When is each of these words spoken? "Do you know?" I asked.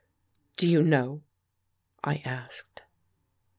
"Do 0.57 0.67
you 0.67 0.81
know?" 0.81 1.21
I 2.03 2.23
asked. 2.25 2.81